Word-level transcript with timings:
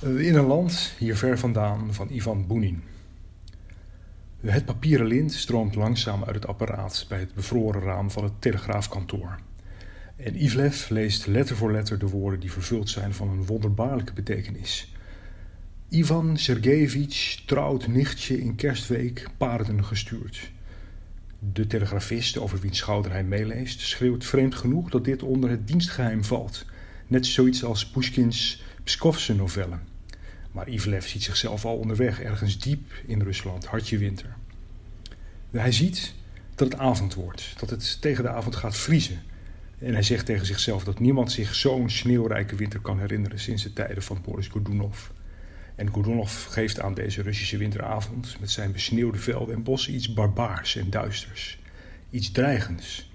In 0.00 0.34
een 0.34 0.46
land 0.46 0.94
hier 0.98 1.16
ver 1.16 1.38
vandaan 1.38 1.94
van 1.94 2.10
Ivan 2.10 2.46
Bunin. 2.46 2.82
Het 4.40 4.64
papieren 4.64 5.06
lint 5.06 5.32
stroomt 5.32 5.74
langzaam 5.74 6.24
uit 6.24 6.34
het 6.34 6.46
apparaat 6.46 7.06
bij 7.08 7.18
het 7.18 7.34
bevroren 7.34 7.82
raam 7.82 8.10
van 8.10 8.24
het 8.24 8.32
telegraafkantoor. 8.38 9.38
En 10.16 10.42
Ivlev 10.42 10.88
leest 10.88 11.26
letter 11.26 11.56
voor 11.56 11.72
letter 11.72 11.98
de 11.98 12.08
woorden 12.08 12.40
die 12.40 12.52
vervuld 12.52 12.88
zijn 12.88 13.14
van 13.14 13.28
een 13.28 13.46
wonderbaarlijke 13.46 14.12
betekenis. 14.12 14.92
Ivan 15.88 16.36
Sergejevich 16.36 17.42
trouwt 17.46 17.86
nichtje 17.86 18.40
in 18.40 18.54
kerstweek 18.54 19.28
paarden 19.36 19.84
gestuurd. 19.84 20.50
De 21.38 21.66
telegrafist, 21.66 22.38
over 22.38 22.58
wiens 22.58 22.78
schouder 22.78 23.12
hij 23.12 23.24
meeleest, 23.24 23.80
schreeuwt 23.80 24.24
vreemd 24.24 24.54
genoeg 24.54 24.90
dat 24.90 25.04
dit 25.04 25.22
onder 25.22 25.50
het 25.50 25.66
dienstgeheim 25.66 26.24
valt. 26.24 26.64
Net 27.06 27.26
zoiets 27.26 27.64
als 27.64 27.86
Pushkins 27.86 28.62
Pskovse 28.86 29.34
novelle. 29.34 29.78
Maar 30.52 30.68
Ivlev 30.68 31.06
ziet 31.06 31.22
zichzelf 31.22 31.64
al 31.64 31.76
onderweg, 31.76 32.20
ergens 32.20 32.58
diep 32.58 32.92
in 33.06 33.22
Rusland, 33.22 33.66
hartje 33.66 33.98
winter. 33.98 34.36
Hij 35.50 35.72
ziet 35.72 36.14
dat 36.54 36.72
het 36.72 36.80
avond 36.80 37.14
wordt, 37.14 37.54
dat 37.58 37.70
het 37.70 38.00
tegen 38.00 38.24
de 38.24 38.30
avond 38.30 38.56
gaat 38.56 38.76
vriezen. 38.76 39.22
En 39.78 39.92
hij 39.92 40.02
zegt 40.02 40.26
tegen 40.26 40.46
zichzelf 40.46 40.84
dat 40.84 41.00
niemand 41.00 41.32
zich 41.32 41.54
zo'n 41.54 41.90
sneeuwrijke 41.90 42.56
winter 42.56 42.80
kan 42.80 42.98
herinneren 42.98 43.38
sinds 43.38 43.62
de 43.62 43.72
tijden 43.72 44.02
van 44.02 44.20
Boris 44.24 44.48
Godunov. 44.48 45.08
En 45.74 45.90
Godunov 45.90 46.46
geeft 46.46 46.80
aan 46.80 46.94
deze 46.94 47.22
Russische 47.22 47.56
winteravond 47.56 48.36
met 48.40 48.50
zijn 48.50 48.72
besneeuwde 48.72 49.18
velden 49.18 49.54
en 49.54 49.62
bossen 49.62 49.94
iets 49.94 50.12
barbaars 50.12 50.76
en 50.76 50.90
duisters. 50.90 51.58
Iets 52.10 52.30
dreigends. 52.30 53.10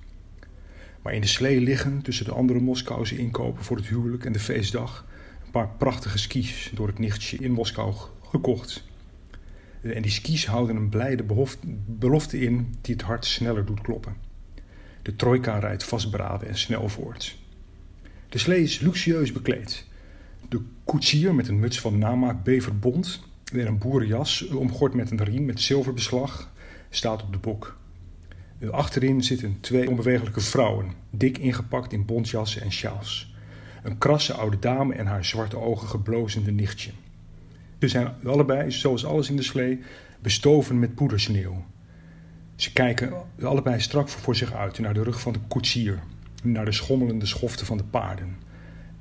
Maar 1.02 1.14
in 1.14 1.22
de 1.22 1.28
slee 1.28 1.62
liggen 1.62 2.02
tussen 2.02 2.26
de 2.26 2.34
andere 2.34 2.60
Moskouse 2.60 3.18
inkopen 3.18 3.64
voor 3.64 3.78
het 3.78 3.88
huwelijk 3.88 4.26
en 4.26 4.32
de 4.32 4.40
feestdag 4.40 5.10
paar 5.52 5.70
prachtige 5.78 6.18
skis 6.18 6.72
door 6.74 6.88
het 6.88 7.00
nichtje 7.00 7.38
in 7.38 7.52
Moskou 7.52 7.94
gekocht. 8.30 8.84
En 9.82 10.02
die 10.02 10.12
skis 10.12 10.46
houden 10.46 10.76
een 10.76 10.90
blijde 10.90 11.24
belofte 11.86 12.40
in 12.40 12.76
die 12.82 12.94
het 12.94 13.04
hart 13.04 13.26
sneller 13.26 13.66
doet 13.66 13.82
kloppen. 13.82 14.16
De 15.02 15.16
trojka 15.16 15.60
rijdt 15.60 15.84
vastberaden 15.84 16.48
en 16.48 16.58
snel 16.58 16.90
voort. 16.90 17.38
De 18.30 18.38
slee 18.38 18.64
is 18.64 18.80
luxueus 18.80 19.32
bekleed. 19.32 19.86
De 20.50 20.62
koetsier 20.84 21.36
met 21.36 21.48
een 21.48 21.60
muts 21.60 21.80
van 21.80 21.98
namaak 21.98 22.44
beverbond 22.44 23.22
en 23.54 23.68
een 23.68 23.78
boerenjas 23.78 24.48
omgord 24.48 24.94
met 24.94 25.12
een 25.12 25.24
riem 25.24 25.46
met 25.46 25.62
zilverbeslag 25.62 26.52
staat 26.90 27.24
op 27.24 27.32
de 27.32 27.38
bok. 27.38 27.80
Achterin 28.72 29.24
zitten 29.24 29.58
twee 29.60 29.90
onbewegelijke 29.90 30.42
vrouwen, 30.42 30.92
dik 31.10 31.38
ingepakt 31.38 31.94
in 31.94 32.06
bontjassen 32.06 32.62
en 32.62 32.72
sjaals. 32.72 33.31
Een 33.82 33.98
krasse 33.98 34.34
oude 34.34 34.60
dame 34.60 34.94
en 34.94 35.06
haar 35.06 35.26
zwarte 35.26 35.58
ogen 35.58 35.88
geblozende 35.88 36.52
nichtje. 36.52 36.92
Ze 37.80 37.88
zijn 37.88 38.14
allebei, 38.26 38.72
zoals 38.72 39.06
alles 39.06 39.30
in 39.30 39.36
de 39.36 39.44
slee, 39.44 39.80
bestoven 40.20 40.80
met 40.80 40.96
poedersneeuw. 40.96 41.66
Ze 42.56 42.74
kijken 42.74 43.14
allebei 43.42 43.80
strak 43.80 44.10
voor 44.10 44.36
zich 44.36 44.54
uit 44.54 44.80
naar 44.80 44.94
de 44.94 45.04
rug 45.04 45.22
van 45.22 45.34
de 45.34 45.40
koetsier, 45.48 46.00
naar 46.44 46.66
de 46.66 46.72
schommelende 46.72 47.26
schoften 47.26 47.66
van 47.66 47.78
de 47.78 47.84
paarden 47.84 48.36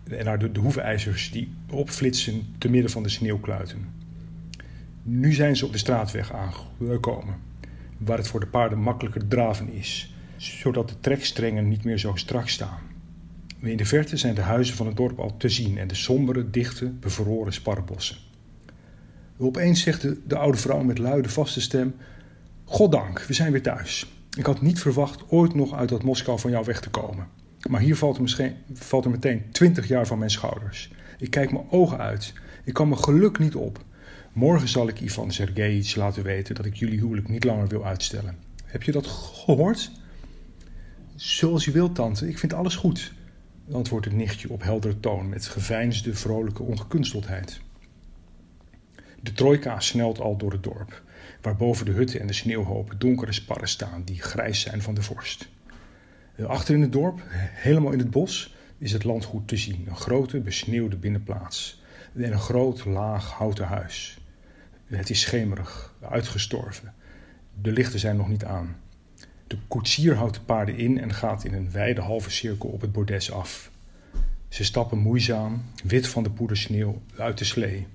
en 0.08 0.24
naar 0.24 0.38
de, 0.38 0.52
de 0.52 1.28
die 1.32 1.54
opflitsen 1.70 2.54
te 2.58 2.70
midden 2.70 2.90
van 2.90 3.02
de 3.02 3.08
sneeuwkluiten. 3.08 3.88
Nu 5.02 5.32
zijn 5.32 5.56
ze 5.56 5.66
op 5.66 5.72
de 5.72 5.78
straatweg 5.78 6.32
aangekomen, 6.32 7.34
waar 7.98 8.18
het 8.18 8.28
voor 8.28 8.40
de 8.40 8.46
paarden 8.46 8.78
makkelijker 8.78 9.28
draven 9.28 9.72
is, 9.72 10.14
zodat 10.36 10.88
de 10.88 11.00
trekstrengen 11.00 11.68
niet 11.68 11.84
meer 11.84 11.98
zo 11.98 12.14
strak 12.14 12.48
staan. 12.48 12.89
In 13.62 13.76
de 13.76 13.84
verte 13.84 14.16
zijn 14.16 14.34
de 14.34 14.40
huizen 14.40 14.76
van 14.76 14.86
het 14.86 14.96
dorp 14.96 15.18
al 15.18 15.36
te 15.36 15.48
zien 15.48 15.78
en 15.78 15.88
de 15.88 15.94
sombere, 15.94 16.50
dichte, 16.50 16.86
bevroren 16.86 17.52
sparrenbossen. 17.52 18.16
Opeens 19.38 19.80
zegt 19.80 20.00
de, 20.00 20.20
de 20.26 20.36
oude 20.36 20.58
vrouw 20.58 20.82
met 20.82 20.98
luide, 20.98 21.28
vaste 21.28 21.60
stem: 21.60 21.94
Goddank, 22.64 23.20
we 23.20 23.32
zijn 23.32 23.52
weer 23.52 23.62
thuis. 23.62 24.12
Ik 24.36 24.46
had 24.46 24.60
niet 24.60 24.80
verwacht 24.80 25.24
ooit 25.28 25.54
nog 25.54 25.74
uit 25.74 25.88
dat 25.88 26.02
Moskou 26.02 26.38
van 26.38 26.50
jou 26.50 26.64
weg 26.64 26.80
te 26.80 26.90
komen. 26.90 27.26
Maar 27.68 27.80
hier 27.80 27.96
valt 27.96 28.16
er, 28.16 28.22
misschien, 28.22 28.54
valt 28.72 29.04
er 29.04 29.10
meteen 29.10 29.42
twintig 29.52 29.88
jaar 29.88 30.06
van 30.06 30.18
mijn 30.18 30.30
schouders. 30.30 30.90
Ik 31.18 31.30
kijk 31.30 31.52
mijn 31.52 31.70
ogen 31.70 31.98
uit. 31.98 32.32
Ik 32.64 32.74
kan 32.74 32.88
mijn 32.88 33.04
geluk 33.04 33.38
niet 33.38 33.54
op. 33.54 33.84
Morgen 34.32 34.68
zal 34.68 34.88
ik 34.88 35.00
Ivan 35.00 35.32
Sergejits 35.32 35.94
laten 35.94 36.22
weten 36.22 36.54
dat 36.54 36.64
ik 36.64 36.74
jullie 36.74 36.98
huwelijk 36.98 37.28
niet 37.28 37.44
langer 37.44 37.68
wil 37.68 37.84
uitstellen. 37.84 38.36
Heb 38.64 38.82
je 38.82 38.92
dat 38.92 39.06
gehoord? 39.06 39.90
Zoals 41.14 41.64
je 41.64 41.70
wilt, 41.70 41.94
tante. 41.94 42.28
Ik 42.28 42.38
vind 42.38 42.52
alles 42.52 42.74
goed, 42.76 43.12
antwoordt 43.72 44.06
het 44.06 44.14
nichtje 44.14 44.50
op 44.50 44.62
heldere 44.62 45.00
toon 45.00 45.28
met 45.28 45.46
geveinsde, 45.46 46.14
vrolijke 46.14 46.62
ongekunsteldheid. 46.62 47.60
De 49.20 49.32
trojka 49.32 49.80
snelt 49.80 50.20
al 50.20 50.36
door 50.36 50.52
het 50.52 50.62
dorp, 50.62 51.02
waar 51.40 51.56
boven 51.56 51.86
de 51.86 51.92
hutten 51.92 52.20
en 52.20 52.26
de 52.26 52.32
sneeuwhopen 52.32 52.98
donkere 52.98 53.32
sparren 53.32 53.68
staan 53.68 54.02
die 54.04 54.22
grijs 54.22 54.60
zijn 54.60 54.82
van 54.82 54.94
de 54.94 55.02
vorst. 55.02 55.48
Achter 56.46 56.74
in 56.74 56.80
het 56.80 56.92
dorp, 56.92 57.22
helemaal 57.52 57.92
in 57.92 57.98
het 57.98 58.10
bos, 58.10 58.54
is 58.78 58.92
het 58.92 59.04
landgoed 59.04 59.48
te 59.48 59.56
zien. 59.56 59.84
Een 59.88 59.96
grote, 59.96 60.40
besneeuwde 60.40 60.96
binnenplaats. 60.96 61.82
En 62.14 62.32
een 62.32 62.38
groot, 62.38 62.84
laag 62.84 63.30
houten 63.30 63.66
huis. 63.66 64.18
Het 64.84 65.10
is 65.10 65.20
schemerig, 65.20 65.94
uitgestorven. 66.00 66.94
De 67.62 67.72
lichten 67.72 67.98
zijn 67.98 68.16
nog 68.16 68.28
niet 68.28 68.44
aan. 68.44 68.76
De 69.50 69.58
koetsier 69.68 70.14
houdt 70.16 70.34
de 70.34 70.40
paarden 70.40 70.76
in 70.76 71.00
en 71.00 71.14
gaat 71.14 71.44
in 71.44 71.54
een 71.54 71.70
wijde 71.70 72.00
halve 72.00 72.30
cirkel 72.30 72.68
op 72.68 72.80
het 72.80 72.92
bordes 72.92 73.32
af. 73.32 73.70
Ze 74.48 74.64
stappen 74.64 74.98
moeizaam, 74.98 75.62
wit 75.84 76.08
van 76.08 76.22
de 76.22 76.30
poedersneeuw, 76.30 77.02
uit 77.16 77.38
de 77.38 77.44
slee, 77.44 77.86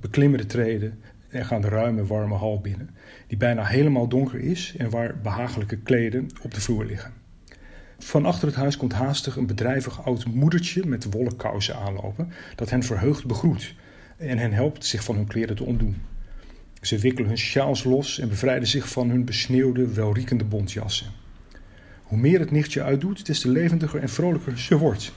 beklimmen 0.00 0.38
de 0.38 0.46
treden 0.46 1.00
en 1.28 1.44
gaan 1.44 1.60
de 1.60 1.68
ruime, 1.68 2.06
warme 2.06 2.34
hal 2.34 2.60
binnen, 2.60 2.90
die 3.26 3.38
bijna 3.38 3.64
helemaal 3.64 4.08
donker 4.08 4.40
is 4.40 4.74
en 4.78 4.90
waar 4.90 5.20
behagelijke 5.22 5.76
kleden 5.76 6.28
op 6.42 6.54
de 6.54 6.60
vloer 6.60 6.84
liggen. 6.84 7.12
Van 7.98 8.26
achter 8.26 8.46
het 8.48 8.56
huis 8.56 8.76
komt 8.76 8.92
haastig 8.92 9.36
een 9.36 9.46
bedrijvig 9.46 10.04
oud 10.04 10.26
moedertje 10.26 10.86
met 10.86 11.12
wollen 11.12 11.36
kousen 11.36 11.76
aanlopen, 11.76 12.32
dat 12.54 12.70
hen 12.70 12.82
verheugd 12.82 13.26
begroet 13.26 13.74
en 14.16 14.38
hen 14.38 14.52
helpt 14.52 14.86
zich 14.86 15.04
van 15.04 15.16
hun 15.16 15.26
kleren 15.26 15.56
te 15.56 15.64
ontdoen. 15.64 15.96
Ze 16.82 16.98
wikkelen 16.98 17.28
hun 17.28 17.38
sjaals 17.38 17.84
los 17.84 18.18
en 18.18 18.28
bevrijden 18.28 18.68
zich 18.68 18.88
van 18.88 19.10
hun 19.10 19.24
besneeuwde, 19.24 19.92
welriekende 19.92 20.44
bontjassen. 20.44 21.06
Hoe 22.02 22.18
meer 22.18 22.38
het 22.38 22.50
nichtje 22.50 22.82
uitdoet, 22.82 23.26
des 23.26 23.40
te 23.40 23.48
levendiger 23.48 24.00
en 24.00 24.08
vrolijker 24.08 24.58
ze 24.58 24.78
wordt. 24.78 25.12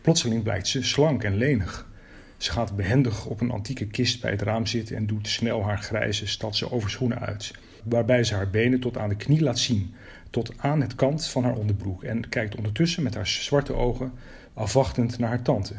Plotseling 0.00 0.42
blijkt 0.42 0.68
ze 0.68 0.82
slank 0.82 1.24
en 1.24 1.36
lenig. 1.36 1.88
Ze 2.36 2.50
gaat 2.50 2.76
behendig 2.76 3.26
op 3.26 3.40
een 3.40 3.50
antieke 3.50 3.86
kist 3.86 4.20
bij 4.20 4.30
het 4.30 4.42
raam 4.42 4.66
zitten 4.66 4.96
en 4.96 5.06
doet 5.06 5.28
snel 5.28 5.64
haar 5.64 5.78
grijze 5.78 6.26
stadse 6.26 6.72
overschoenen 6.72 7.20
uit, 7.20 7.50
waarbij 7.84 8.24
ze 8.24 8.34
haar 8.34 8.50
benen 8.50 8.80
tot 8.80 8.98
aan 8.98 9.08
de 9.08 9.16
knie 9.16 9.42
laat 9.42 9.58
zien, 9.58 9.94
tot 10.30 10.52
aan 10.56 10.80
het 10.80 10.94
kant 10.94 11.26
van 11.26 11.44
haar 11.44 11.56
onderbroek 11.56 12.04
en 12.04 12.28
kijkt 12.28 12.56
ondertussen 12.56 13.02
met 13.02 13.14
haar 13.14 13.26
zwarte 13.26 13.74
ogen 13.74 14.12
afwachtend 14.54 15.18
naar 15.18 15.28
haar 15.28 15.42
tante, 15.42 15.74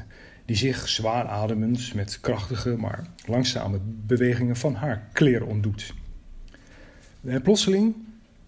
die 0.49 0.57
zich 0.57 0.87
zwaar 0.87 1.27
ademend 1.27 1.93
met 1.93 2.19
krachtige 2.21 2.75
maar 2.77 3.07
langzame 3.25 3.79
bewegingen 3.83 4.55
van 4.55 4.73
haar 4.73 5.07
kleren 5.13 5.47
ontdoet. 5.47 5.93
En 7.23 7.41
plotseling 7.41 7.95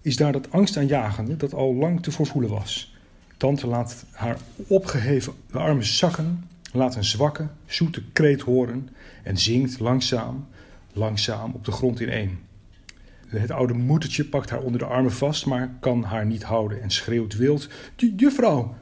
is 0.02 0.16
daar 0.16 0.32
dat 0.32 0.52
angstaanjagende 0.52 1.38
dat 1.38 1.54
al 1.54 1.76
lang 1.76 2.04
te 2.04 2.12
voorvoelen 2.12 2.50
was. 2.50 2.96
Tante 3.38 3.68
laat 3.68 4.06
haar 4.12 4.38
opgeheven 4.56 5.34
armen 5.52 5.86
zakken, 5.86 6.50
laat 6.72 6.96
een 6.96 7.04
zwakke, 7.04 7.48
zoete 7.66 8.04
kreet 8.14 8.42
horen 8.42 8.90
en 9.24 9.38
zingt 9.38 9.80
langzaam, 9.80 10.48
langzaam 10.94 11.52
op 11.52 11.66
de 11.66 11.72
grond 11.72 12.00
ineen. 12.00 12.40
Het 13.28 13.52
oude 13.52 13.74
moedertje 13.74 14.26
pakt 14.26 14.50
haar 14.50 14.62
onder 14.62 14.80
de 14.80 14.86
armen 14.86 15.14
vast, 15.14 15.46
maar 15.46 15.76
kan 15.80 16.04
haar 16.04 16.26
niet 16.26 16.44
houden 16.44 16.82
en 16.82 16.92
schreeuwt 16.92 17.36
wild: 17.38 17.70
Juffrouw! 18.18 18.76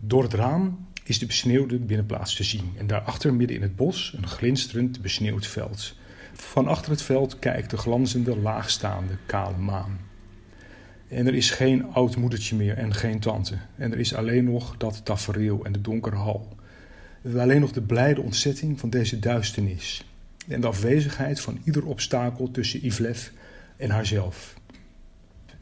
Door 0.00 0.22
het 0.22 0.34
raam 0.34 0.86
is 1.04 1.18
de 1.18 1.26
besneeuwde 1.26 1.78
binnenplaats 1.78 2.34
te 2.34 2.44
zien 2.44 2.72
en 2.76 2.86
daarachter 2.86 3.34
midden 3.34 3.56
in 3.56 3.62
het 3.62 3.76
bos 3.76 4.14
een 4.16 4.26
glinsterend 4.26 5.02
besneeuwd 5.02 5.46
veld. 5.46 5.94
Van 6.32 6.66
achter 6.66 6.90
het 6.90 7.02
veld 7.02 7.38
kijkt 7.38 7.70
de 7.70 7.76
glanzende, 7.76 8.36
laagstaande, 8.36 9.16
kale 9.26 9.56
maan. 9.56 9.98
En 11.08 11.26
er 11.26 11.34
is 11.34 11.50
geen 11.50 11.84
oud 11.92 12.16
moedertje 12.16 12.56
meer 12.56 12.76
en 12.76 12.94
geen 12.94 13.18
tante. 13.20 13.54
En 13.76 13.92
er 13.92 13.98
is 13.98 14.14
alleen 14.14 14.44
nog 14.44 14.76
dat 14.76 15.04
tafereel 15.04 15.64
en 15.64 15.72
de 15.72 15.80
donkere 15.80 16.16
hal. 16.16 16.56
Alleen 17.36 17.60
nog 17.60 17.72
de 17.72 17.82
blijde 17.82 18.20
ontzetting 18.20 18.80
van 18.80 18.90
deze 18.90 19.18
duisternis 19.18 20.04
en 20.48 20.60
de 20.60 20.66
afwezigheid 20.66 21.40
van 21.40 21.58
ieder 21.64 21.86
obstakel 21.86 22.50
tussen 22.50 22.86
Ivlev 22.86 23.28
en 23.76 23.90
haarzelf. 23.90 24.54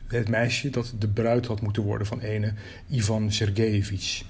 Het 0.06 0.28
meisje 0.28 0.70
dat 0.70 0.94
de 0.98 1.08
bruid 1.08 1.46
had 1.46 1.60
moeten 1.60 1.82
worden 1.82 2.06
van 2.06 2.20
ene 2.20 2.52
Ivan 2.88 3.32
Sergejevich. 3.32 4.24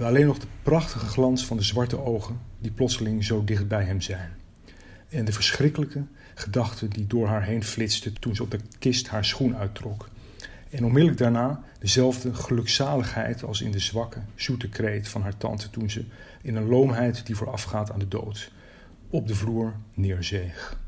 Alleen 0.00 0.26
nog 0.26 0.38
de 0.38 0.46
prachtige 0.62 1.06
glans 1.06 1.46
van 1.46 1.56
de 1.56 1.62
zwarte 1.62 2.04
ogen 2.04 2.40
die 2.58 2.70
plotseling 2.70 3.24
zo 3.24 3.44
dicht 3.44 3.68
bij 3.68 3.84
hem 3.84 4.00
zijn. 4.00 4.30
En 5.08 5.24
de 5.24 5.32
verschrikkelijke 5.32 6.04
gedachte 6.34 6.88
die 6.88 7.06
door 7.06 7.26
haar 7.26 7.42
heen 7.42 7.64
flitste 7.64 8.12
toen 8.12 8.34
ze 8.34 8.42
op 8.42 8.50
de 8.50 8.60
kist 8.78 9.08
haar 9.08 9.24
schoen 9.24 9.56
uittrok. 9.56 10.08
En 10.70 10.84
onmiddellijk 10.84 11.18
daarna 11.18 11.62
dezelfde 11.78 12.34
gelukzaligheid 12.34 13.44
als 13.44 13.60
in 13.60 13.70
de 13.70 13.78
zwakke, 13.78 14.20
zoete 14.34 14.68
kreet 14.68 15.08
van 15.08 15.22
haar 15.22 15.36
tante 15.36 15.70
toen 15.70 15.90
ze 15.90 16.04
in 16.42 16.56
een 16.56 16.68
loomheid 16.68 17.26
die 17.26 17.36
voorafgaat 17.36 17.90
aan 17.92 17.98
de 17.98 18.08
dood 18.08 18.50
op 19.10 19.28
de 19.28 19.34
vloer 19.34 19.74
neerzeeg. 19.94 20.78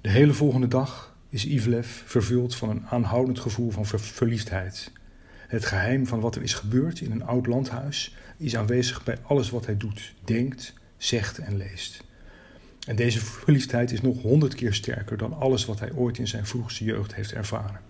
De 0.00 0.08
hele 0.08 0.32
volgende 0.32 0.68
dag 0.68 1.16
is 1.28 1.46
Ivlev 1.46 1.86
vervuld 1.86 2.54
van 2.54 2.70
een 2.70 2.86
aanhoudend 2.86 3.40
gevoel 3.40 3.70
van 3.70 3.86
verliefdheid. 3.86 4.92
Het 5.48 5.64
geheim 5.64 6.06
van 6.06 6.20
wat 6.20 6.36
er 6.36 6.42
is 6.42 6.54
gebeurd 6.54 7.00
in 7.00 7.10
een 7.10 7.24
oud 7.24 7.46
landhuis 7.46 8.16
is 8.36 8.56
aanwezig 8.56 9.04
bij 9.04 9.18
alles 9.22 9.50
wat 9.50 9.66
hij 9.66 9.76
doet, 9.76 10.14
denkt, 10.24 10.74
zegt 10.96 11.38
en 11.38 11.56
leest. 11.56 12.04
En 12.86 12.96
deze 12.96 13.20
verliefdheid 13.20 13.92
is 13.92 14.00
nog 14.00 14.22
honderd 14.22 14.54
keer 14.54 14.74
sterker 14.74 15.16
dan 15.16 15.38
alles 15.38 15.64
wat 15.64 15.80
hij 15.80 15.92
ooit 15.92 16.18
in 16.18 16.28
zijn 16.28 16.46
vroegste 16.46 16.84
jeugd 16.84 17.14
heeft 17.14 17.32
ervaren. 17.32 17.80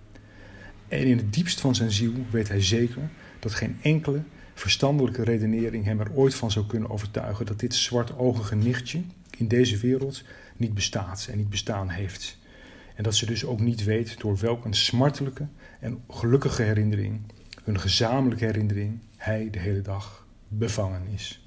En 0.88 1.06
in 1.06 1.16
het 1.16 1.32
diepst 1.32 1.60
van 1.60 1.74
zijn 1.74 1.90
ziel 1.90 2.12
weet 2.30 2.48
hij 2.48 2.62
zeker 2.62 3.10
dat 3.38 3.54
geen 3.54 3.78
enkele 3.82 4.22
verstandelijke 4.54 5.22
redenering 5.22 5.84
hem 5.84 6.00
er 6.00 6.12
ooit 6.12 6.34
van 6.34 6.50
zou 6.50 6.66
kunnen 6.66 6.90
overtuigen 6.90 7.46
dat 7.46 7.60
dit 7.60 7.74
zwartogige 7.74 8.54
nichtje 8.54 9.02
in 9.38 9.48
deze 9.48 9.76
wereld 9.76 10.22
niet 10.56 10.74
bestaat 10.74 11.28
en 11.30 11.38
niet 11.38 11.50
bestaan 11.50 11.88
heeft. 11.88 12.38
En 12.94 13.02
dat 13.02 13.14
ze 13.14 13.26
dus 13.26 13.44
ook 13.44 13.60
niet 13.60 13.84
weet 13.84 14.20
door 14.20 14.38
welk 14.38 14.64
een 14.64 14.74
smartelijke 14.74 15.46
en 15.80 16.02
gelukkige 16.08 16.62
herinnering, 16.62 17.20
hun 17.64 17.80
gezamenlijke 17.80 18.44
herinnering, 18.44 19.00
hij 19.16 19.50
de 19.50 19.58
hele 19.58 19.82
dag 19.82 20.26
bevangen 20.48 21.06
is. 21.06 21.43